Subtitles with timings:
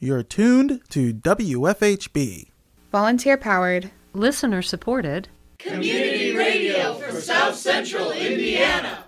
[0.00, 2.50] You're tuned to WFHB.
[2.92, 5.28] Volunteer powered, listener supported,
[5.58, 9.04] community radio for South Central Indiana.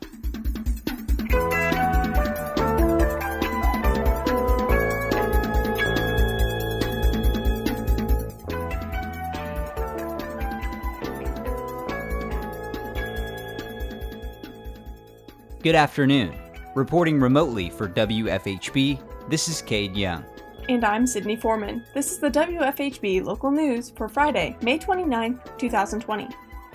[15.63, 16.35] Good afternoon.
[16.75, 20.25] Reporting remotely for WFHB, this is Kade Young.
[20.71, 21.85] And I'm Sydney Foreman.
[21.95, 26.29] This is the WFHB local news for Friday, May 29, 2020.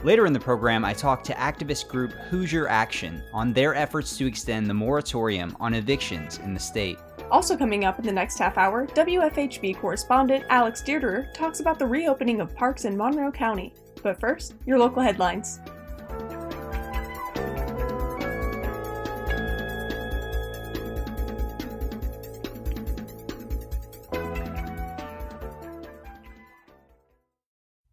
[0.03, 4.26] Later in the program, I talk to activist group Hoosier Action on their efforts to
[4.26, 6.98] extend the moratorium on evictions in the state.
[7.31, 11.88] Also coming up in the next half hour, WFHB correspondent Alex Dederer talks about the
[11.88, 13.73] reopening of parks in Monroe County.
[14.03, 15.62] But first, your local headlines.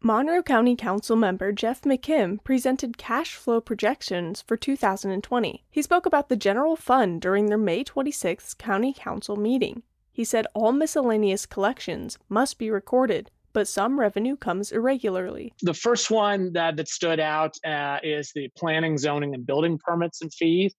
[0.05, 5.63] Monroe County Council member Geoff McKim presented cash flow projections for 2020.
[5.71, 9.85] He spoke about the general fund during their May 26th County Council meeting.
[10.11, 15.53] He said all miscellaneous collections must be recorded, but some revenue comes irregularly.
[15.63, 20.21] The first one that, that stood out uh, is the planning, zoning, and building permits
[20.21, 20.75] and fees.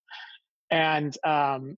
[0.70, 1.78] And um,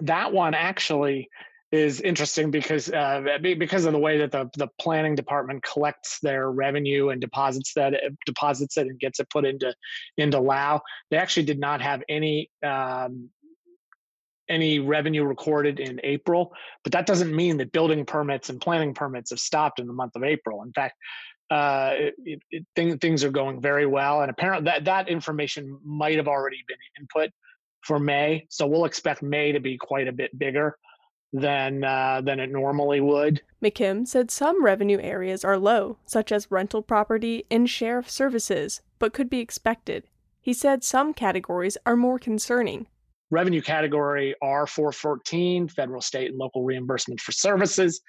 [0.00, 1.30] that one actually
[1.72, 6.50] is interesting because uh, because of the way that the, the planning department collects their
[6.50, 7.94] revenue and deposits that
[8.26, 9.72] deposits it and gets it put into
[10.16, 10.80] into Lao.
[11.10, 13.30] They actually did not have any um,
[14.48, 19.30] any revenue recorded in April, but that doesn't mean that building permits and planning permits
[19.30, 20.64] have stopped in the month of April.
[20.64, 20.96] In fact,
[21.52, 21.92] uh,
[22.24, 26.26] it, it, thing, things are going very well, and apparently that that information might have
[26.26, 27.30] already been input
[27.84, 28.46] for May.
[28.50, 30.76] So we'll expect May to be quite a bit bigger
[31.32, 33.42] than uh, than it normally would.
[33.62, 39.12] McKim said some revenue areas are low, such as rental property and sheriff services, but
[39.12, 40.04] could be expected.
[40.40, 42.86] He said some categories are more concerning.
[43.30, 48.00] Revenue category R414, federal, state, and local reimbursement for services.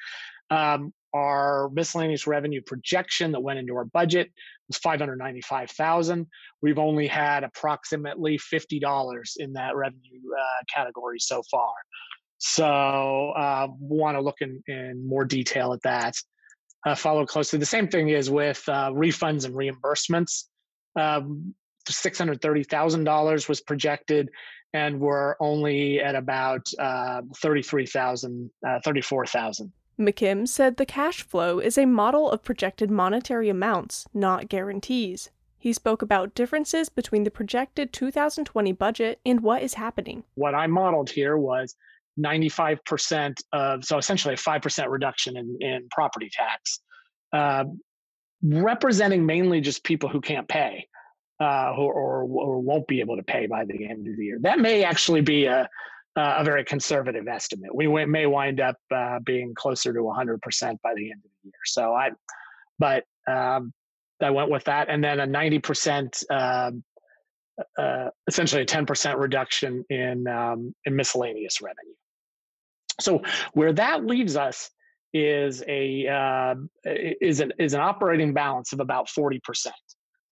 [0.50, 4.32] Um, our miscellaneous revenue projection that went into our budget
[4.68, 6.26] was 595,000.
[6.62, 11.74] We've only had approximately $50 in that revenue uh, category so far.
[12.44, 16.16] So uh, want to look in, in more detail at that.
[16.84, 17.60] Uh, follow closely.
[17.60, 20.46] The same thing is with uh, refunds and reimbursements.
[20.96, 21.54] Um,
[21.88, 24.30] $630,000 was projected,
[24.74, 29.72] and we're only at about uh, 33,000, uh, 34,000.
[30.00, 35.30] McKim said the cash flow is a model of projected monetary amounts, not guarantees.
[35.60, 40.24] He spoke about differences between the projected 2020 budget and what is happening.
[40.34, 41.76] What I modeled here was
[42.20, 46.80] 95% of, so essentially a 5% reduction in, in property tax,
[47.34, 47.64] uh,
[48.44, 50.88] representing mainly just people who can't pay
[51.40, 54.38] uh, or, or, or, won't be able to pay by the end of the year.
[54.42, 55.68] That may actually be a,
[56.16, 57.74] a very conservative estimate.
[57.74, 60.40] We may wind up uh, being closer to 100%
[60.84, 61.54] by the end of the year.
[61.66, 62.12] So I,
[62.78, 63.74] but um,
[64.22, 64.90] I went with that.
[64.90, 66.84] And then a 90% um,
[67.78, 71.94] uh, essentially a 10% reduction in um, in miscellaneous revenue.
[73.00, 73.22] So
[73.54, 74.70] where that leaves us
[75.14, 79.40] is a uh, is an is an operating balance of about 40%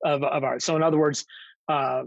[0.06, 0.64] of, of ours.
[0.64, 1.26] So in other words,
[1.68, 2.04] uh,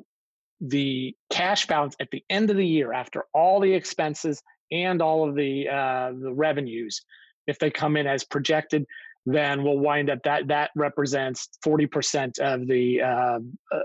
[0.60, 5.28] the cash balance at the end of the year after all the expenses and all
[5.28, 7.02] of the uh, the revenues,
[7.46, 8.86] if they come in as projected,
[9.26, 13.38] then we'll wind up that that represents 40% of the uh,
[13.72, 13.80] uh,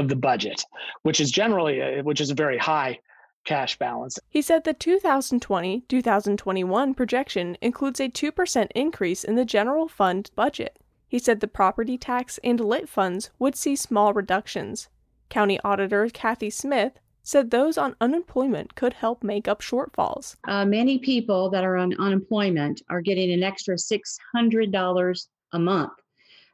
[0.00, 0.64] of the budget,
[1.02, 2.98] which is generally a, which is a very high
[3.44, 4.18] cash balance.
[4.28, 10.78] He said the 2020 2021 projection includes a 2% increase in the general fund budget.
[11.08, 14.88] He said the property tax and LIT funds would see small reductions.
[15.28, 20.36] County Auditor Cathy Smith said those on unemployment could help make up shortfalls.
[20.48, 25.92] Uh, many people that are on unemployment are getting an extra $600 a month.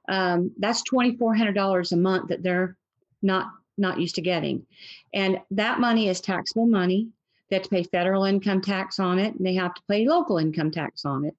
[0.09, 2.76] Um, that's $2,400 a month that they're
[3.23, 3.47] not
[3.79, 4.67] not used to getting.
[5.13, 7.09] And that money is taxable money.
[7.49, 10.39] They have to pay federal income tax on it, and they have to pay local
[10.39, 11.35] income tax on it.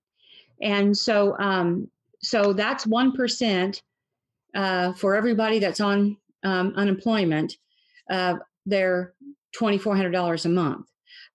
[0.61, 1.89] And so, um,
[2.21, 3.81] so that's one percent
[4.55, 7.57] uh, for everybody that's on um, unemployment.
[8.09, 8.35] Uh,
[8.65, 9.13] they're
[9.51, 10.87] twenty four hundred dollars a month.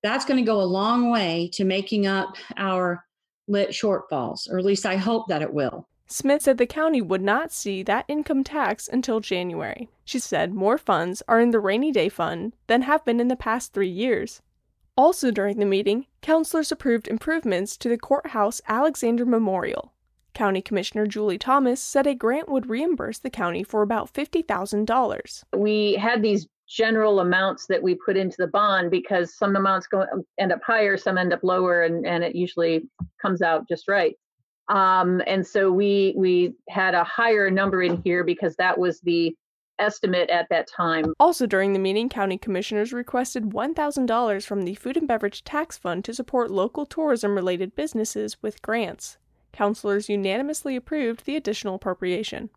[0.03, 3.05] That's going to go a long way to making up our
[3.49, 5.87] LIT shortfalls, or at least I hope that it will.
[6.07, 9.89] Smith said the county would not see that income tax until January.
[10.05, 13.37] She said more funds are in the rainy day fund than have been in the
[13.37, 14.43] past three years.
[14.97, 19.93] Also during the meeting, councilors approved improvements to the Courthouse Alexander Memorial.
[20.35, 25.45] County Commissioner Julie Thomas said a grant would reimburse the county for about $50,000.
[25.57, 30.07] We had these general amounts that we put into the bond because some amounts go
[30.39, 32.89] end up higher, some end up lower, and, and it usually
[33.21, 34.17] comes out just right.
[34.73, 39.37] Um, and so we we had a higher number in here because that was the
[39.79, 41.13] estimate at that time.
[41.21, 46.05] Also during the meeting, county commissioners requested $1,000 from the Food and Beverage Tax Fund
[46.05, 49.19] to support local tourism related businesses with grants.
[49.53, 52.49] Councilors unanimously approved the additional appropriation.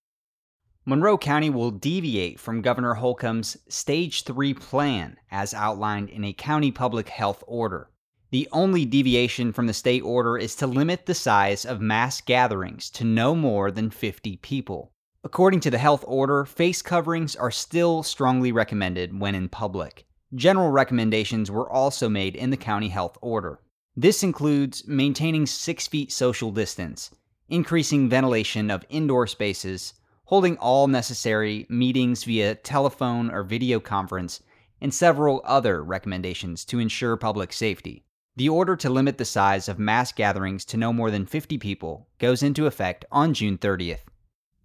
[0.86, 6.72] Monroe County will deviate from Governor Holcomb's Stage 3 plan as outlined in a county
[6.72, 7.90] public health order.
[8.36, 12.90] The only deviation from the state order is to limit the size of mass gatherings
[12.90, 14.92] to no more than 50 people.
[15.24, 20.06] According to the health order, face coverings are still strongly recommended when in public.
[20.34, 23.62] General recommendations were also made in the county health order.
[23.96, 27.12] This includes maintaining six feet social distance,
[27.48, 29.94] increasing ventilation of indoor spaces,
[30.26, 34.44] holding all necessary meetings via telephone or video conference,
[34.82, 38.02] and several other recommendations to ensure public safety.
[38.38, 42.10] The order to limit the size of mass gatherings to no more than 50 people
[42.20, 44.02] goes into effect on June 30th.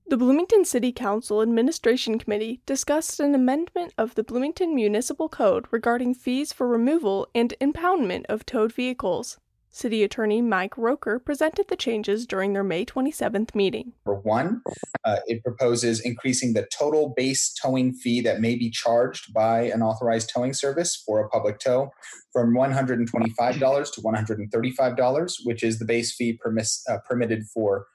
[0.08, 6.14] The Bloomington City Council Administration Committee discussed an amendment of the Bloomington Municipal Code regarding
[6.14, 9.38] fees for removal and impoundment of towed vehicles.
[9.72, 13.92] City Attorney Mike Rouker presented the changes during their May 27th meeting.
[14.02, 14.62] For one,
[15.04, 19.80] uh, it proposes increasing the total base towing fee that may be charged by an
[19.80, 21.90] authorized towing service for a public tow
[22.32, 27.86] from $125 to $135, which is the base fee permis- uh, permitted for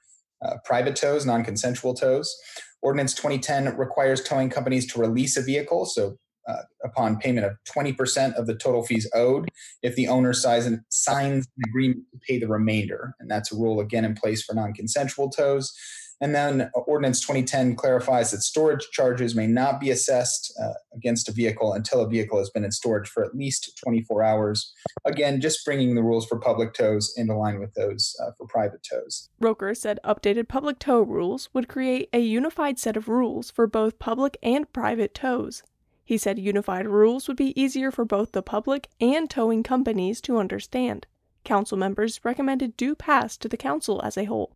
[0.44, 2.34] uh, private tows, non consensual tows.
[2.80, 5.84] Ordinance 2010 requires towing companies to release a vehicle.
[5.84, 6.16] So
[6.48, 9.48] uh, upon payment of 20% of the total fees owed
[9.82, 13.14] if the owner signs an, signs an agreement to pay the remainder.
[13.20, 15.72] And that's a rule again in place for non consensual tows.
[16.20, 21.32] And then Ordinance 2010 clarifies that storage charges may not be assessed uh, against a
[21.32, 24.72] vehicle until a vehicle has been in storage for at least 24 hours.
[25.04, 28.80] Again, just bringing the rules for public tows into line with those uh, for private
[28.90, 29.28] tows.
[29.42, 33.98] Rouker said updated public tow rules would create a unified set of rules for both
[33.98, 35.62] public and private tows.
[36.06, 40.38] He said unified rules would be easier for both the public and towing companies to
[40.38, 41.06] understand.
[41.44, 44.52] Council members recommended do pass to the council as a whole.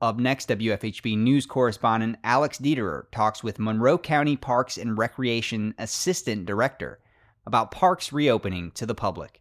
[0.00, 6.46] Up next, WFHB news correspondent Alex Dederer talks with Monroe County Parks and Recreation Assistant
[6.46, 6.98] Director
[7.46, 9.40] about parks reopening to the public.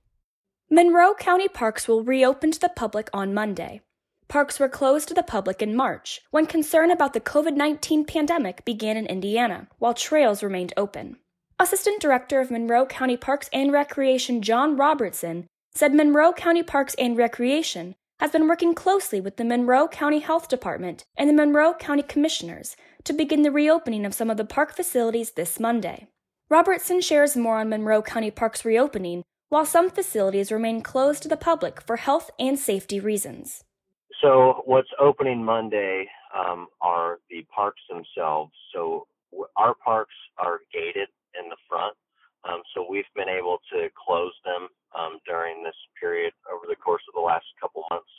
[0.70, 3.82] Monroe County Parks will reopen to the public on Monday.
[4.28, 8.64] Parks were closed to the public in March when concern about the COVID 19 pandemic
[8.64, 11.18] began in Indiana, while trails remained open.
[11.62, 17.16] Assistant Director of Monroe County Parks and Recreation John Robertson said Monroe County Parks and
[17.16, 22.02] Recreation has been working closely with the Monroe County Health Department and the Monroe County
[22.02, 26.08] Commissioners to begin the reopening of some of the park facilities this Monday.
[26.50, 31.38] Robertson shares more on Monroe County Park's reopening, while some facilities remain closed to the
[31.38, 33.64] public for health and safety reasons.
[34.20, 38.52] So, what's opening Monday um, are the parks themselves.
[38.74, 39.06] So,
[39.56, 41.08] our parks are gated
[41.40, 41.96] in the front.
[42.44, 44.68] Um, so we've been able to close them
[44.98, 48.10] um, during this period over the course of the last couple months.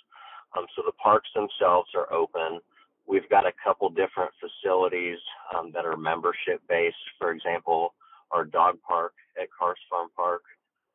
[0.56, 2.60] Um, so the parks themselves are open.
[3.06, 5.19] We've got a couple different facilities
[5.55, 7.03] um, that are membership based.
[7.19, 7.94] For example,
[8.31, 10.43] our dog park at Karst Farm Park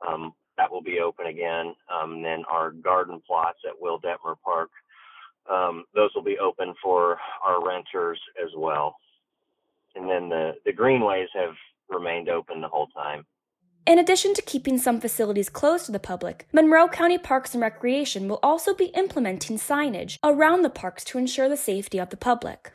[0.08, 1.76] um, that will be open again.
[1.92, 4.70] Um, then our garden plots at Will Detmer Park
[5.98, 8.96] those will be open for our renters as well.
[9.96, 11.56] And then the the greenways have
[12.58, 13.26] open the whole time.
[13.86, 18.28] In addition to keeping some facilities closed to the public, Monroe County Parks and Recreation
[18.28, 22.74] will also be implementing signage around the parks to ensure the safety of the public.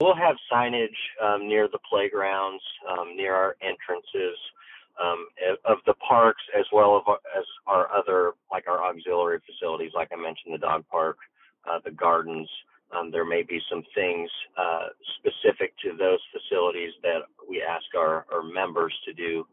[0.00, 4.38] We'll have signage um, near the playgrounds, um, near our entrances
[4.98, 5.26] um,
[5.64, 7.04] of the parks, as well
[7.36, 11.18] as our other, like our auxiliary facilities, like I mentioned, the dog park,
[11.68, 12.48] uh, the gardens,
[12.96, 18.24] um, there may be some things uh, specific to those facilities that we ask our,
[18.32, 19.46] our members to do.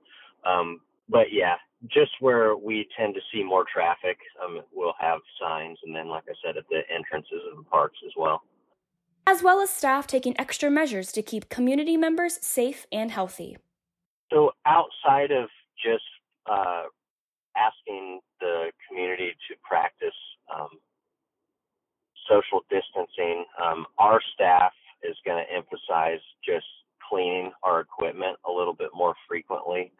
[0.46, 1.56] Um, but yeah,
[1.88, 5.78] just where we tend to see more traffic, um, we'll have signs.
[5.86, 8.44] And then, like I said, at the entrances of the parks as well.
[9.28, 13.58] As well as staff taking extra measures to keep community members safe and healthy.
[14.32, 15.50] So, outside of
[15.84, 16.04] just
[16.46, 16.84] uh,
[17.56, 20.14] asking the community to practice
[20.54, 20.70] um,
[22.30, 23.46] social distancing.
[23.62, 24.74] Um, our staff
[25.04, 26.66] is going to emphasize just
[27.10, 29.92] cleaning our equipment a little bit more frequently.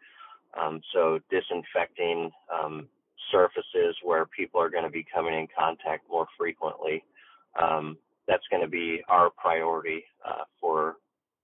[0.60, 2.88] Um, so disinfecting um,
[3.30, 7.04] surfaces where people are going to be coming in contact more frequently.
[7.60, 10.96] Um, that's going to be our priority uh, for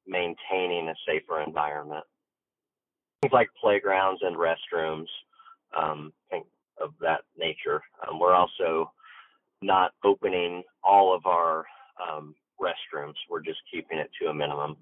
[0.06, 2.04] maintaining a safer environment.
[3.20, 5.06] Things like playgrounds and restrooms,
[5.76, 6.46] um, things
[6.80, 7.82] of that nature.
[8.06, 8.90] Um, we're also
[9.60, 11.64] not opening all of our
[12.00, 13.14] um, restrooms.
[13.30, 14.76] We're just keeping it to a minimum.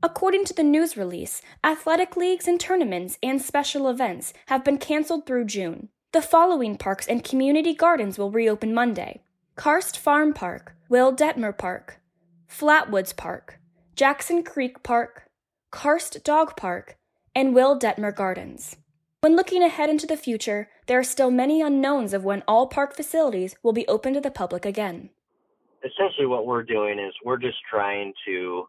[0.00, 5.26] According to the news release, athletic leagues and tournaments and special events have been canceled
[5.26, 5.88] through June.
[6.12, 9.22] The following parks and community gardens will reopen Monday
[9.56, 12.00] Karst Farm Park, Will Detmer Park,
[12.48, 13.58] Flatwoods Park,
[13.96, 15.28] Jackson Creek Park,
[15.72, 16.96] Karst Dog Park,
[17.34, 18.76] and Will Detmer Gardens.
[19.20, 22.94] When looking ahead into the future, there are still many unknowns of when all park
[22.94, 25.10] facilities will be open to the public again.
[25.84, 28.68] Essentially, what we're doing is we're just trying to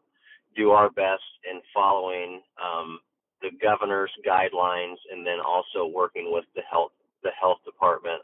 [0.56, 3.00] do our best in following um,
[3.42, 6.92] the governor's guidelines and then also working with the health
[7.24, 8.22] the health department.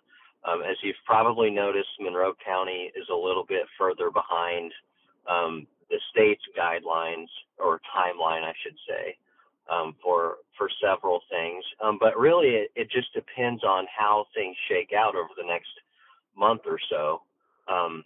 [0.47, 4.71] Um, as you've probably noticed, Monroe County is a little bit further behind
[5.27, 7.27] um, the state's guidelines
[7.57, 9.17] or timeline, I should say,
[9.71, 11.63] um, for for several things.
[11.83, 15.69] Um, but really, it, it, just depends on how things shake out over the next
[16.37, 17.21] month or so.
[17.67, 18.03] Um,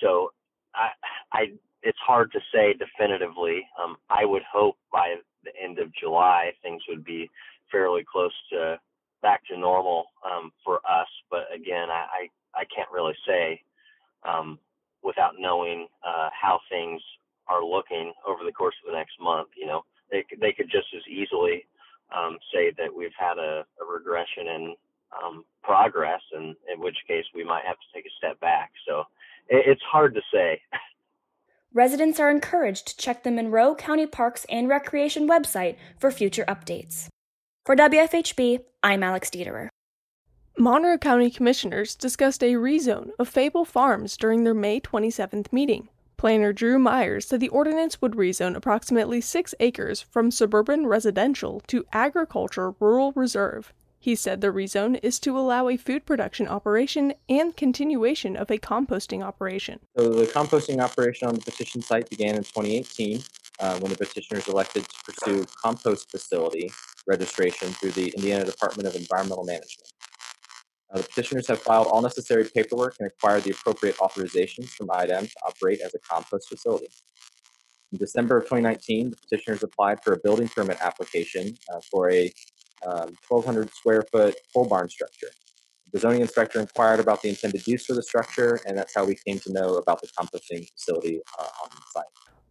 [0.00, 0.32] so
[0.74, 0.90] I
[1.32, 1.52] I
[1.82, 3.66] it's hard to say definitively.
[3.82, 7.30] Um, I would hope by the end of July things would be
[7.70, 8.78] fairly close to
[9.22, 11.08] back to normal um, for us.
[11.30, 13.60] But again, I, I, I can't really say
[14.28, 14.58] um,
[15.02, 17.00] without knowing uh, how things
[17.48, 19.48] are looking over the course of the next month.
[19.56, 21.66] You know, they they could just as easily
[22.16, 24.74] um, say that we've had a, a regression in
[25.22, 28.70] um, progress, and in which case we might have to take a step back.
[28.86, 29.04] So
[29.48, 30.60] it, it's hard to say.
[31.74, 37.08] Residents are encouraged to check the Monroe County Parks and Recreation website for future updates.
[37.64, 39.68] For WFHB, I'm Alex Dederer.
[40.58, 45.88] Monroe County Commissioners discussed a rezone of Fable Farms during their May 27th meeting.
[46.18, 51.86] Planner Drew Myers said the ordinance would rezone approximately six acres from suburban residential to
[51.94, 53.72] agriculture rural reserve.
[54.02, 58.58] He said the rezone is to allow a food production operation and continuation of a
[58.58, 59.78] composting operation.
[59.96, 63.22] So the composting operation on the petition site began in 2018
[63.60, 66.72] uh, when the petitioners elected to pursue compost facility
[67.06, 69.92] registration through the Indiana Department of Environmental Management.
[70.92, 75.28] Uh, the petitioners have filed all necessary paperwork and acquired the appropriate authorizations from IDEM
[75.28, 76.88] to operate as a compost facility.
[77.92, 82.32] In December of 2019, the petitioners applied for a building permit application uh, for a
[82.86, 85.28] um, 1,200 square foot pole barn structure.
[85.92, 89.16] The zoning inspector inquired about the intended use for the structure, and that's how we
[89.26, 92.04] came to know about the composting facility uh, on the site.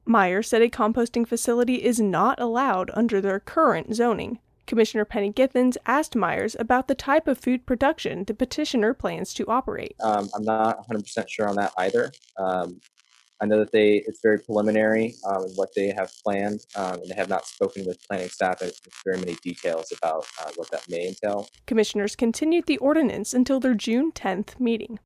[0.05, 4.39] Meyer said a composting facility is not allowed under their current zoning.
[4.67, 9.45] Commissioner Penny Githens asked Myers about the type of food production the petitioner plans to
[9.47, 9.95] operate.
[10.01, 12.11] Um, I'm not 100% sure on that either.
[12.37, 12.79] Um,
[13.41, 17.09] I know that they it's very preliminary um, in what they have planned, um, and
[17.09, 20.87] they have not spoken with planning staff with very many details about uh, what that
[20.87, 21.47] may entail.
[21.65, 24.99] Commissioners continued the ordinance until their June 10th meeting.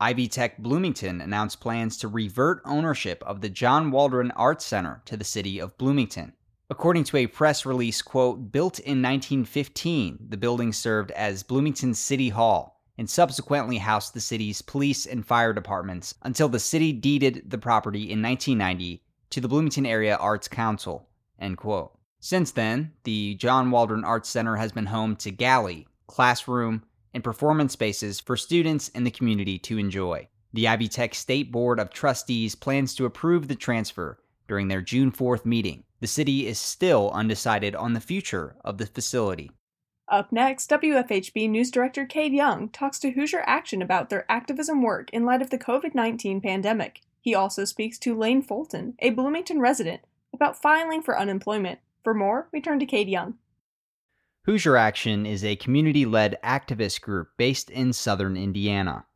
[0.00, 5.16] Ivy Tech Bloomington announced plans to revert ownership of the John Waldron Arts Center to
[5.16, 6.32] the city of Bloomington.
[6.70, 12.30] According to a press release, quote, built in 1915, the building served as Bloomington City
[12.30, 17.58] Hall and subsequently housed the city's police and fire departments until the city deeded the
[17.58, 21.08] property in 1990 to the Bloomington Area Arts Council.
[22.20, 26.84] Since then, the John Waldron Arts Center has been home to galley, classroom,
[27.14, 30.28] and performance spaces for students and the community to enjoy.
[30.52, 35.10] The Ivy Tech State Board of Trustees plans to approve the transfer during their June
[35.10, 35.84] 4th meeting.
[36.00, 39.50] The city is still undecided on the future of the facility.
[40.12, 45.08] Up next, WFHB News Director Kade Young talks to Hoosier Action about their activism work
[45.08, 47.00] in light of the COVID 19 pandemic.
[47.22, 50.02] He also speaks to Lane Fulton, a Bloomington resident,
[50.34, 51.78] about filing for unemployment.
[52.04, 53.38] For more, we turn to Kade Young.
[54.44, 59.06] Hoosier Action is a community led activist group based in southern Indiana.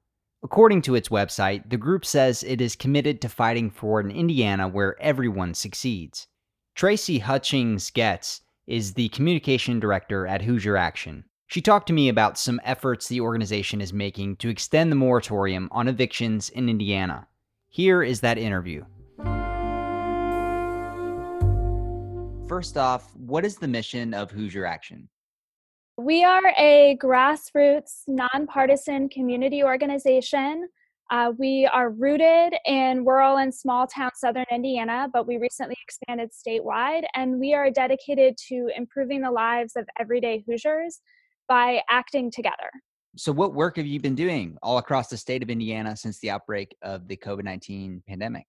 [0.42, 4.66] According to its website, the group says it is committed to fighting for an Indiana
[4.66, 6.26] where everyone succeeds.
[6.74, 11.24] Tracy Hutchings Getz is the communication director at Hoosier Action.
[11.46, 15.68] She talked to me about some efforts the organization is making to extend the moratorium
[15.70, 17.28] on evictions in Indiana.
[17.68, 18.84] Here is that interview.
[22.48, 25.08] First off, what is the mission of Hoosier Action?
[25.96, 30.68] We are a grassroots, nonpartisan community organization
[31.10, 36.30] uh, we are rooted in rural and small town southern Indiana, but we recently expanded
[36.32, 41.00] statewide, and we are dedicated to improving the lives of everyday Hoosiers
[41.48, 42.70] by acting together.
[43.16, 46.30] So, what work have you been doing all across the state of Indiana since the
[46.30, 48.46] outbreak of the COVID 19 pandemic?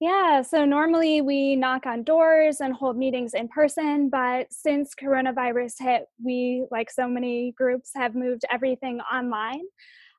[0.00, 5.74] Yeah, so normally we knock on doors and hold meetings in person, but since coronavirus
[5.78, 9.60] hit, we, like so many groups, have moved everything online.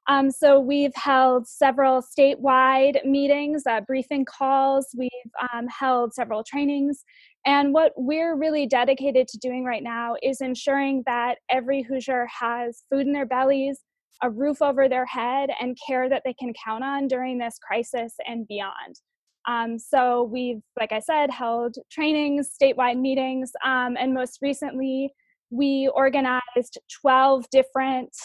[0.08, 5.10] Um, so we've held several statewide meetings, uh, briefing calls, we've
[5.54, 7.04] um, held several trainings.
[7.46, 12.84] And what we're really dedicated to doing right now is ensuring that every Hoosier has
[12.90, 13.80] food in their bellies,
[14.24, 18.14] a roof over their head, and care that they can count on during this crisis
[18.28, 19.02] and beyond.
[19.48, 25.12] Um, so we've, like I said, held trainings, statewide meetings, um, and most recently
[25.50, 28.16] we organized 12 different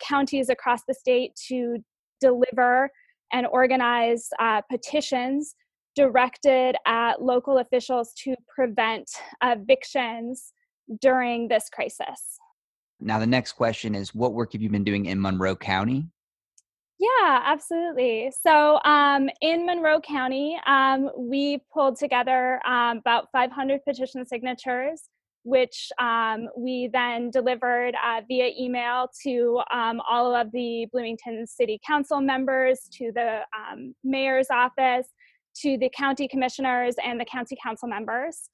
[0.00, 1.78] counties across the state to
[2.20, 2.90] deliver
[3.32, 5.54] and organize uh, petitions
[5.94, 9.10] directed at local officials to prevent
[9.42, 10.52] evictions
[11.00, 12.38] during this crisis.
[13.00, 16.08] Now, the next question is what work have you been doing in Monroe County?
[16.98, 18.32] Yeah, absolutely.
[18.46, 25.02] So, um, in Monroe County, um, we pulled together um, about 500 petition signatures,
[25.44, 31.80] which um, we then delivered uh, via email to um, all of the Bloomington City
[31.86, 35.08] Council members, to the um, mayor's office,
[35.56, 38.50] to the county commissioners, and the county council members.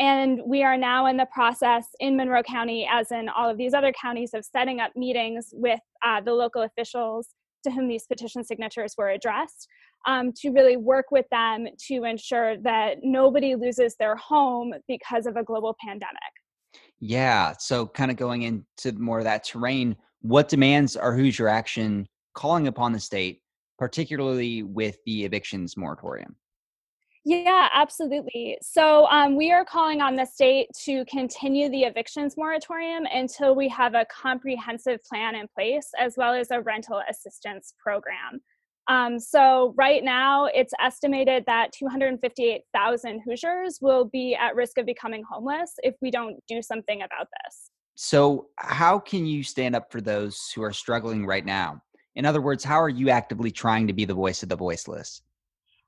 [0.00, 3.74] And we are now in the process in Monroe County, as in all of these
[3.74, 7.28] other counties, of setting up meetings with uh, the local officials
[7.62, 9.68] to whom these petition signatures were addressed
[10.06, 15.36] um, to really work with them to ensure that nobody loses their home because of
[15.36, 16.18] a global pandemic.
[17.00, 17.54] Yeah.
[17.58, 22.66] So, kind of going into more of that terrain, what demands are Hoosier Action calling
[22.66, 23.42] upon the state,
[23.78, 26.36] particularly with the evictions moratorium?
[27.26, 28.58] Yeah, absolutely.
[28.60, 33.66] So um, we are calling on the state to continue the evictions moratorium until we
[33.68, 38.42] have a comprehensive plan in place, as well as a rental assistance program.
[38.88, 45.22] Um, so right now, it's estimated that 258,000 Hoosiers will be at risk of becoming
[45.30, 47.70] homeless if we don't do something about this.
[47.96, 51.80] So, how can you stand up for those who are struggling right now?
[52.16, 55.22] In other words, how are you actively trying to be the voice of the voiceless?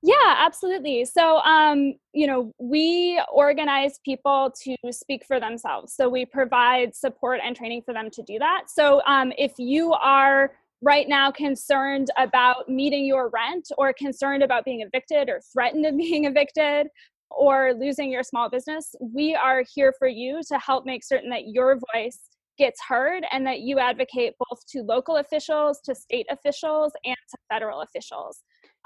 [0.03, 1.05] Yeah, absolutely.
[1.05, 5.95] So, um, you know, we organize people to speak for themselves.
[5.95, 8.65] So, we provide support and training for them to do that.
[8.69, 14.65] So, um, if you are right now concerned about meeting your rent or concerned about
[14.65, 16.89] being evicted or threatened of being evicted
[17.31, 21.49] or losing your small business, we are here for you to help make certain that
[21.49, 22.21] your voice
[22.59, 27.37] gets heard and that you advocate both to local officials, to state officials, and to
[27.51, 28.43] federal officials.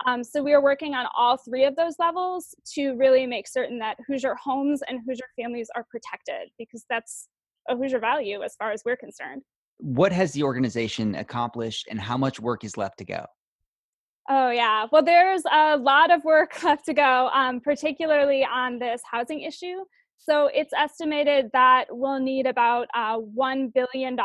[0.06, 3.78] Um, so we are working on all three of those levels to really make certain
[3.78, 7.28] that Hoosier homes and Hoosier families are protected because that's
[7.68, 9.42] a Hoosier value as far as we're concerned.
[9.80, 13.26] What has the organization accomplished and how much work is left to go?
[14.28, 14.86] Oh, yeah.
[14.92, 19.84] Well, there's a lot of work left to go, um, particularly on this housing issue.
[20.18, 24.16] So it's estimated that we'll need about uh, $1 billion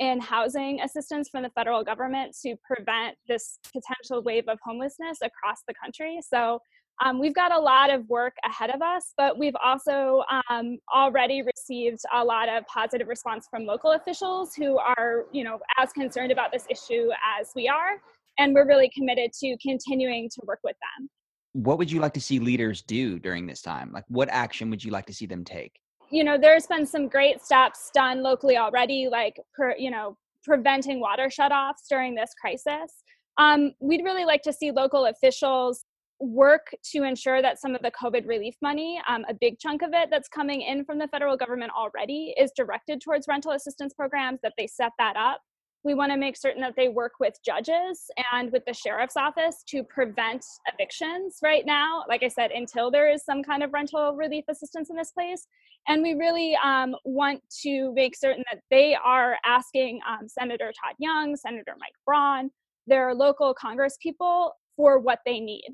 [0.00, 5.62] in housing assistance from the federal government to prevent this potential wave of homelessness across
[5.66, 6.18] the country.
[6.28, 6.60] So
[7.04, 11.42] um, we've got a lot of work ahead of us, but we've also um, already
[11.42, 16.32] received a lot of positive response from local officials who are, you know, as concerned
[16.32, 18.00] about this issue as we are,
[18.38, 21.08] and we're really committed to continuing to work with them.
[21.52, 23.90] What would you like to see leaders do during this time?
[23.92, 25.72] Like, what action would you like to see them take?
[26.10, 31.00] you know, there's been some great steps done locally already, like, per, you know, preventing
[31.00, 33.02] water shutoffs during this crisis.
[33.38, 35.84] Um, we'd really like to see local officials
[36.20, 39.90] work to ensure that some of the COVID relief money, um, a big chunk of
[39.92, 44.40] it that's coming in from the federal government already, is directed towards rental assistance programs,
[44.42, 45.40] that they set that up
[45.86, 49.62] we want to make certain that they work with judges and with the sheriff's office
[49.68, 52.02] to prevent evictions right now.
[52.08, 55.46] Like I said, until there is some kind of rental relief assistance in this place.
[55.86, 60.96] And we really um, want to make certain that they are asking um, Senator Todd
[60.98, 62.50] Young, Senator Mike Braun,
[62.88, 65.68] their local Congress people for what they need.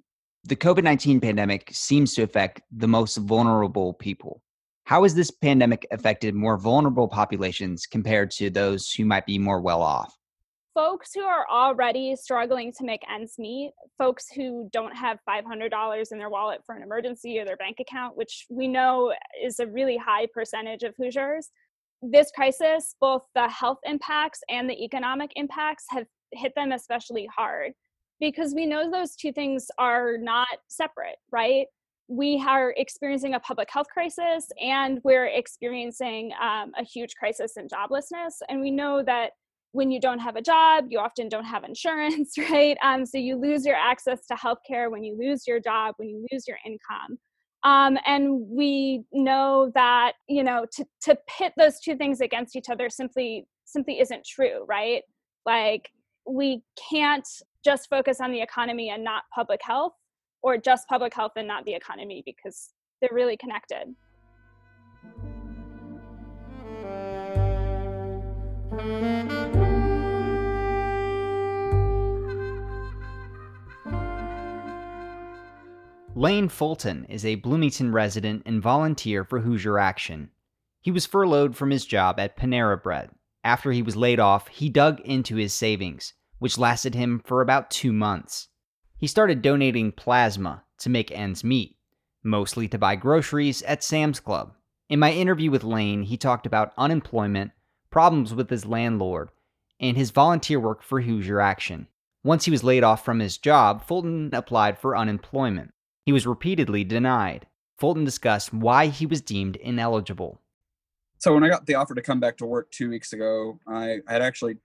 [0.45, 4.43] The COVID 19 pandemic seems to affect the most vulnerable people.
[4.85, 9.61] How has this pandemic affected more vulnerable populations compared to those who might be more
[9.61, 10.13] well off?
[10.75, 16.19] Folks who are already struggling to make ends meet, folks who don't have $500 in
[16.19, 19.97] their wallet for an emergency or their bank account, which we know is a really
[19.97, 21.51] high percentage of Hoosiers.
[22.03, 27.75] This crisis, both the health impacts and the economic impacts, have hit them especially hard
[28.23, 31.67] because we know those two things are not separate, right?
[32.09, 37.67] we are experiencing a public health crisis and we're experiencing um, a huge crisis in
[37.69, 38.35] joblessness.
[38.51, 39.31] And we know that
[39.73, 42.77] when you don't have a job, you often don't have insurance, right?
[42.83, 46.27] Um, so you lose your access to healthcare when you lose your job, when you
[46.31, 47.19] lose your income.
[47.65, 52.69] Um, and we know that you know to to pit those two things against each
[52.69, 55.03] other simply simply isn't true, right?
[55.47, 55.89] Like
[56.27, 57.27] we can't
[57.65, 59.93] just focus on the economy and not public health,
[60.43, 62.71] or just public health and not the economy because
[63.01, 63.95] they're really connected.
[76.15, 80.31] Lane Fulton is a Bloomington resident and volunteer for Hoosier Action.
[80.81, 83.11] He was furloughed from his job at Panera Bread.
[83.45, 87.71] After he was laid off, he dug into his savings, which lasted him for about
[87.71, 88.49] two months.
[88.97, 91.77] He started donating plasma to make ends meet,
[92.25, 94.53] mostly to buy groceries at Sam's Club.
[94.89, 97.53] In my interview with Lane, he talked about unemployment,
[97.91, 99.29] problems with his landlord,
[99.79, 101.87] and his volunteer work for Hoosier Action.
[102.25, 105.73] Once he was laid off from his job, Fulton applied for unemployment.
[106.05, 107.47] He was repeatedly denied.
[107.79, 110.41] Fulton discussed why he was deemed ineligible.
[111.19, 113.99] So when I got the offer to come back to work two weeks ago, I
[114.09, 114.57] had actually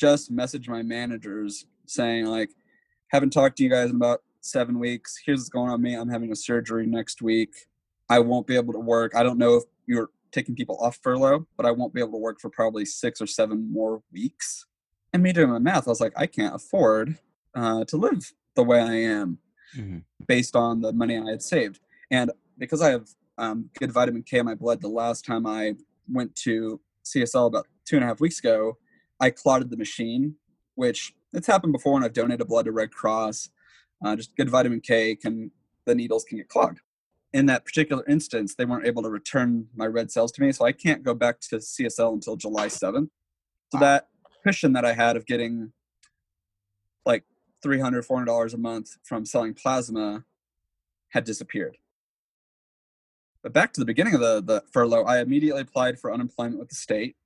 [0.00, 2.50] just messaged my managers saying like,
[3.08, 5.18] haven't talked to you guys in about seven weeks.
[5.24, 5.94] Here's what's going on with me.
[5.94, 7.50] I'm having a surgery next week.
[8.08, 9.14] I won't be able to work.
[9.14, 12.18] I don't know if you're taking people off furlough, but I won't be able to
[12.18, 14.64] work for probably six or seven more weeks.
[15.12, 17.18] And me doing my math, I was like, I can't afford
[17.54, 19.38] uh, to live the way I am
[19.76, 19.98] mm-hmm.
[20.26, 21.80] based on the money I had saved.
[22.10, 25.74] And because I have um, good vitamin K in my blood, the last time I
[26.08, 28.78] went to CSL about two and a half weeks ago,
[29.20, 30.36] I clotted the machine,
[30.74, 33.50] which it's happened before when I've donated blood to Red Cross.
[34.04, 35.50] Uh, just good vitamin K can
[35.86, 36.80] the needles can get clogged.
[37.32, 40.64] In that particular instance, they weren't able to return my red cells to me, so
[40.64, 43.08] I can't go back to CSL until July 7th.
[43.70, 44.08] So that
[44.42, 45.72] cushion that I had of getting
[47.06, 47.24] like
[47.62, 50.24] 300 $400 a month from selling plasma
[51.10, 51.78] had disappeared.
[53.42, 56.68] But back to the beginning of the, the furlough, I immediately applied for unemployment with
[56.68, 57.16] the state.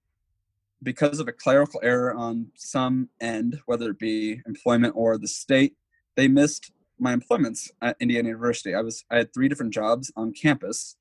[0.82, 5.76] Because of a clerical error on some end, whether it be employment or the state,
[6.16, 8.74] they missed my employments at Indiana University.
[8.74, 10.96] I was I had three different jobs on campus,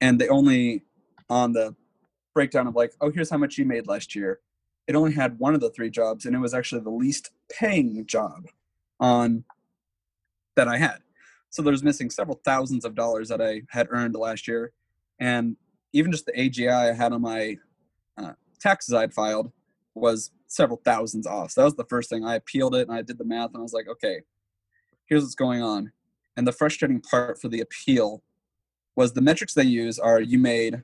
[0.00, 0.84] and they only
[1.30, 1.74] on the
[2.34, 4.40] breakdown of like, oh, here's how much you made last year
[4.86, 8.06] it only had one of the three jobs and it was actually the least paying
[8.06, 8.46] job
[9.00, 9.44] on
[10.54, 10.98] that I had.
[11.50, 14.72] So there's missing several thousands of dollars that I had earned last year.
[15.18, 15.56] And
[15.92, 17.56] even just the AGI I had on my
[18.66, 19.52] taxes I had filed
[19.94, 21.52] was several thousands off.
[21.52, 22.24] So that was the first thing.
[22.24, 24.20] I appealed it and I did the math and I was like, okay,
[25.06, 25.92] here's what's going on.
[26.36, 28.22] And the frustrating part for the appeal
[28.94, 30.82] was the metrics they use are you made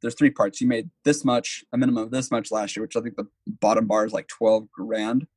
[0.00, 0.60] there's three parts.
[0.60, 3.28] You made this much, a minimum of this much last year, which I think the
[3.46, 5.28] bottom bar is like 12 grand.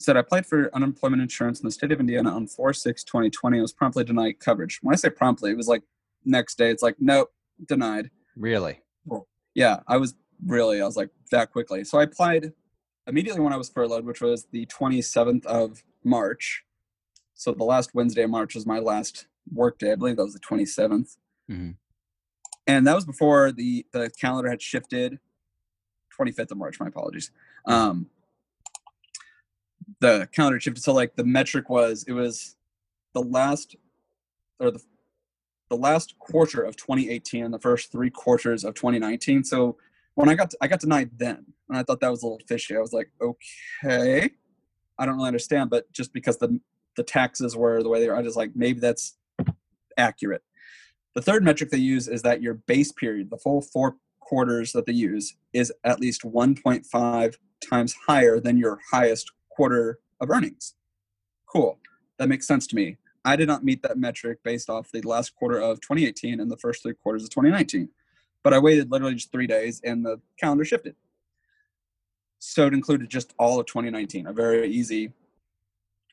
[0.00, 3.58] Said I applied for unemployment insurance in the state of Indiana on 4 6 2020.
[3.58, 4.78] I was promptly denied coverage.
[4.80, 5.82] When I say promptly, it was like
[6.24, 6.70] next day.
[6.70, 7.32] It's like, nope,
[7.66, 8.10] denied.
[8.34, 8.80] Really?
[9.54, 10.14] Yeah, I was
[10.46, 11.84] really, I was like that quickly.
[11.84, 12.52] So I applied
[13.06, 16.64] immediately when I was furloughed, which was the 27th of March.
[17.34, 19.92] So the last Wednesday of March was my last work day.
[19.92, 21.16] I believe that was the 27th.
[21.50, 21.70] Mm-hmm
[22.66, 25.18] and that was before the the calendar had shifted
[26.18, 27.30] 25th of march my apologies
[27.66, 28.06] um
[30.00, 32.56] the calendar shifted so like the metric was it was
[33.12, 33.76] the last
[34.60, 34.82] or the
[35.70, 39.76] the last quarter of 2018 and the first three quarters of 2019 so
[40.14, 42.40] when i got to, i got denied then and i thought that was a little
[42.46, 44.30] fishy i was like okay
[44.98, 46.60] i don't really understand but just because the
[46.96, 49.16] the taxes were the way they were i was like maybe that's
[49.96, 50.42] accurate
[51.14, 54.84] the third metric they use is that your base period, the full four quarters that
[54.84, 57.34] they use, is at least 1.5
[57.68, 60.74] times higher than your highest quarter of earnings.
[61.46, 61.78] Cool.
[62.18, 62.98] That makes sense to me.
[63.24, 66.56] I did not meet that metric based off the last quarter of 2018 and the
[66.56, 67.88] first three quarters of 2019.
[68.44, 70.94] But I waited literally just three days and the calendar shifted.
[72.38, 75.12] So it included just all of 2019, a very easy.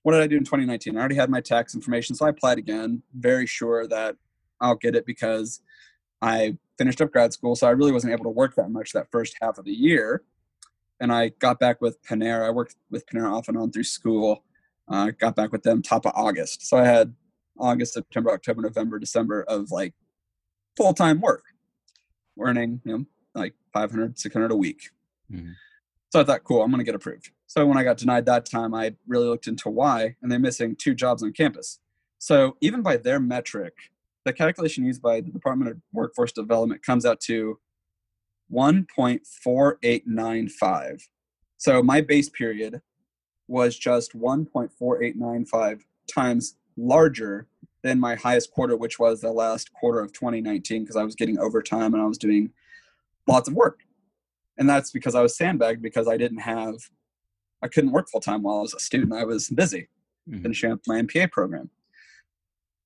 [0.01, 0.95] What did I do in 2019?
[0.95, 4.15] I already had my tax information, so I applied again, very sure that
[4.59, 5.61] I'll get it because
[6.21, 9.11] I finished up grad school, so I really wasn't able to work that much that
[9.11, 10.23] first half of the year.
[10.99, 12.47] And I got back with Panera.
[12.47, 14.43] I worked with Panera off and on through school.
[14.87, 16.67] I uh, got back with them top of August.
[16.67, 17.13] So I had
[17.59, 19.93] August, September, October, November, December of like
[20.77, 21.43] full time work,
[22.41, 24.89] earning you know like 500, 600 a week.
[25.31, 25.51] Mm-hmm.
[26.11, 27.29] So I thought, cool, I'm going to get approved.
[27.47, 30.75] So when I got denied that time, I really looked into why, and they're missing
[30.75, 31.79] two jobs on campus.
[32.17, 33.73] So even by their metric,
[34.25, 37.57] the calculation used by the Department of Workforce Development comes out to
[38.53, 41.01] 1.4895.
[41.57, 42.81] So my base period
[43.47, 45.81] was just 1.4895
[46.13, 47.47] times larger
[47.83, 51.39] than my highest quarter, which was the last quarter of 2019, because I was getting
[51.39, 52.51] overtime and I was doing
[53.27, 53.79] lots of work.
[54.57, 56.75] And that's because I was sandbagged because I didn't have,
[57.63, 59.13] I couldn't work full time while I was a student.
[59.13, 59.89] I was busy
[60.29, 60.41] mm-hmm.
[60.41, 61.69] finishing up my MPA program.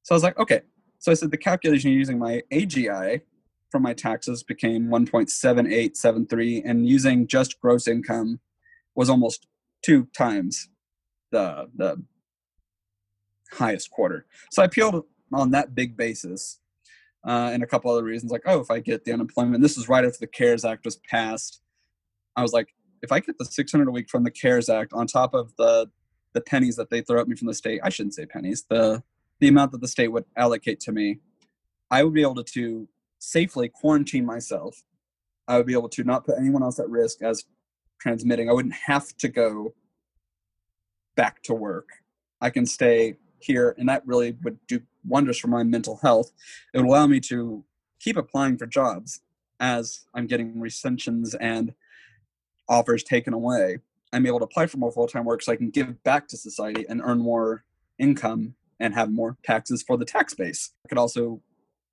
[0.03, 0.62] So I was like, okay.
[0.99, 3.21] So I said the calculation using my AGI
[3.71, 8.39] from my taxes became 1.7873, and using just gross income
[8.95, 9.47] was almost
[9.84, 10.69] two times
[11.31, 12.01] the the
[13.51, 14.25] highest quarter.
[14.51, 16.60] So I appealed on that big basis,
[17.25, 19.89] uh, and a couple other reasons, like oh, if I get the unemployment, this was
[19.89, 21.62] right after the CARES Act was passed.
[22.36, 25.08] I was like, if I get the 600 a week from the CARES Act on
[25.08, 25.89] top of the
[26.34, 29.01] the pennies that they throw at me from the state, I shouldn't say pennies, the
[29.39, 31.19] the amount that the state would allocate to me,
[31.91, 32.88] I would be able to, to
[33.19, 34.84] safely quarantine myself.
[35.47, 37.43] I would be able to not put anyone else at risk as
[37.99, 38.49] transmitting.
[38.49, 39.73] I wouldn't have to go
[41.15, 41.89] back to work.
[42.41, 46.31] I can stay here, and that really would do wonders for my mental health.
[46.73, 47.63] It would allow me to
[47.99, 49.21] keep applying for jobs
[49.60, 51.73] as I'm getting recensions and
[52.67, 53.79] offers taken away.
[54.12, 56.38] I'm able to apply for more full time work so I can give back to
[56.38, 57.63] society and earn more
[57.99, 60.71] income and have more taxes for the tax base.
[60.86, 61.41] I could also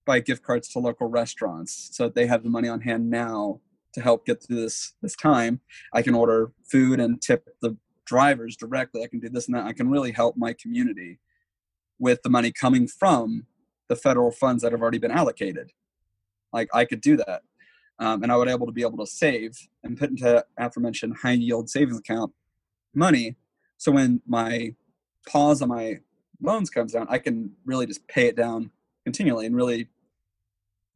[0.05, 3.61] buy gift cards to local restaurants so that they have the money on hand now
[3.95, 5.61] to help get through this this time.
[5.93, 9.03] I can order food and tip the drivers directly.
[9.03, 9.67] I can do this and that.
[9.67, 11.19] I can really help my community
[12.03, 13.47] with the money coming from
[13.89, 15.71] the federal funds that have already been allocated.
[16.53, 17.43] Like I could do that.
[18.01, 21.33] Um, and I would able to be able to save and put into aforementioned high
[21.33, 22.33] yield savings account
[22.93, 23.37] money.
[23.79, 24.75] So when my
[25.29, 26.01] pause on my
[26.41, 28.73] loans comes down, I can really just pay it down
[29.05, 29.89] continually and really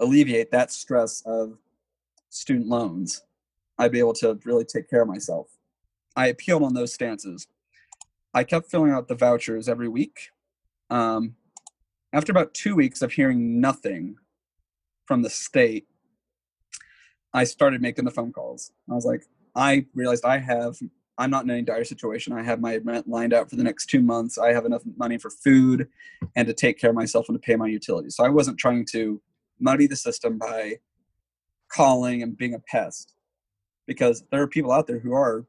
[0.01, 1.57] alleviate that stress of
[2.31, 3.23] student loans.
[3.79, 5.57] I'd be able to really take care of myself.
[6.17, 7.47] I appealed on those stances.
[8.35, 10.31] I kept filling out the vouchers every week.
[10.91, 11.35] Um,
[12.13, 14.17] after about two weeks of hearing nothing
[15.07, 15.87] from the state,
[17.33, 18.73] I started making the phone calls.
[18.91, 20.79] I was like, I realized I have
[21.19, 22.33] I'm not in any dire situation.
[22.33, 24.37] I have my rent lined out for the next two months.
[24.37, 25.89] I have enough money for food
[26.35, 28.17] and to take care of myself and to pay my utilities.
[28.17, 29.21] So I wasn't trying to
[29.59, 30.77] muddy the system by
[31.69, 33.15] calling and being a pest
[33.87, 35.47] because there are people out there who are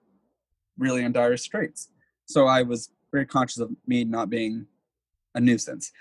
[0.78, 1.89] really in dire straits.
[2.26, 4.67] So I was very conscious of me not being
[5.38, 5.91] a nuisance.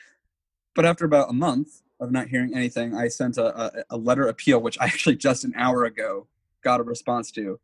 [0.75, 4.29] But after about a month of not hearing anything, I sent a, a, a letter
[4.29, 6.27] appeal, which I actually just an hour ago
[6.62, 7.61] got a response to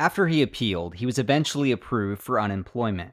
[0.00, 3.12] after he appealed, he was eventually approved for unemployment.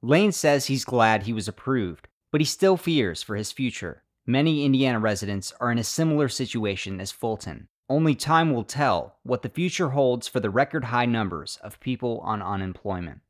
[0.00, 4.04] Lane says he's glad he was approved, but he still fears for his future.
[4.24, 7.68] Many Indiana residents are in a similar situation as Fulton.
[7.90, 12.20] Only time will tell what the future holds for the record high numbers of people
[12.20, 13.20] on unemployment.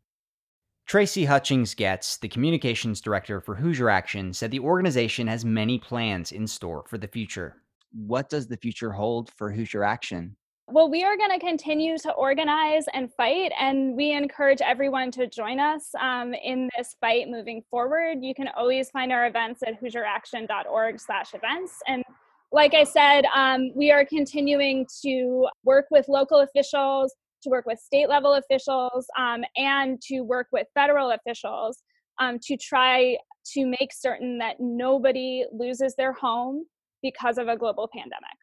[0.87, 6.31] Tracy Hutchings Getz, the communications director for Hoosier Action, said the organization has many plans
[6.31, 7.57] in store for the future.
[7.93, 10.37] What does the future hold for Hoosier Action?
[10.69, 15.27] Well, we are going to continue to organize and fight, and we encourage everyone to
[15.27, 18.19] join us um, in this fight moving forward.
[18.21, 22.05] You can always find our events at HoosierAction.org/events, and
[22.53, 27.79] like I said, um, we are continuing to work with local officials, to work with
[27.79, 31.83] state level officials, um, and to work with federal officials
[32.21, 33.17] um, to try
[33.53, 36.65] to make certain that nobody loses their home
[37.03, 38.37] because of a global pandemic.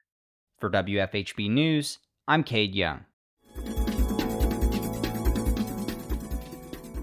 [0.60, 3.06] For WFHB News, I'm Kade Young.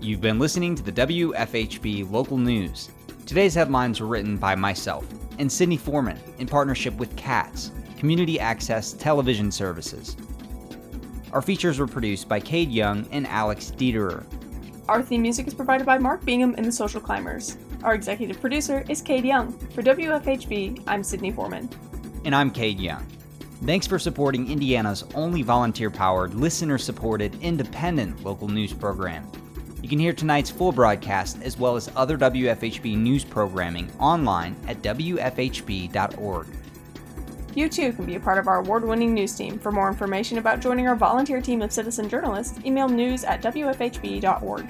[0.01, 2.91] You've been listening to the WFHB local news.
[3.27, 5.05] Today's headlines were written by myself
[5.39, 10.17] and Sydney Foreman in partnership with CATS, Community Access Television Services.
[11.33, 14.25] Our features were produced by Kade Young and Alex Dederer.
[14.89, 17.59] Our theme music is provided by Mark Bingham and the Social Climbers.
[17.83, 19.53] Our executive producer is Kade Young.
[19.53, 21.69] For WFHB, I'm Sydney Foreman.
[22.25, 23.07] And I'm Kade Young.
[23.65, 29.31] Thanks for supporting Indiana's only volunteer powered, listener supported, independent local news program.
[29.83, 34.81] You can hear tonight's full broadcast as well as other WFHB news programming online at
[34.83, 36.47] WFHB.org.
[37.55, 39.59] You too can be a part of our award winning news team.
[39.59, 44.69] For more information about joining our volunteer team of citizen journalists, email news at WFHB.org.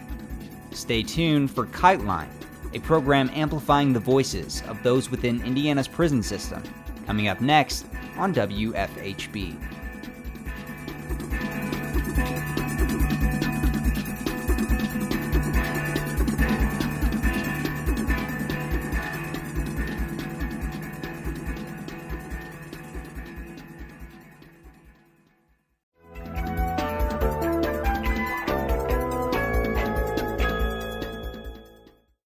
[0.73, 2.31] Stay tuned for Kite Line,
[2.75, 6.63] a program amplifying the voices of those within Indiana's prison system.
[7.07, 7.87] Coming up next,
[8.17, 9.78] on WFHB.